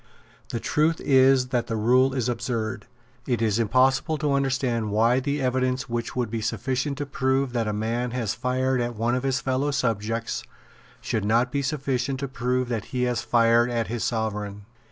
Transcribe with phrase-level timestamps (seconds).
[0.49, 2.87] The truth is that the rule is absurd.
[3.27, 7.67] It is impossible to understand why the evidence which would be sufficient to prove that
[7.67, 10.43] a man has fired at one of his fellow subjects
[11.01, 14.65] should not be sufficient to prove that he has fired at his Sovereign.